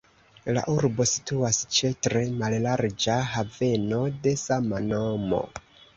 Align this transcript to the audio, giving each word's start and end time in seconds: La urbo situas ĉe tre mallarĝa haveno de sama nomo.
La 0.57 0.61
urbo 0.75 1.05
situas 1.09 1.59
ĉe 1.75 1.91
tre 2.07 2.23
mallarĝa 2.41 3.19
haveno 3.35 4.01
de 4.25 4.37
sama 4.45 4.81
nomo. 4.89 5.43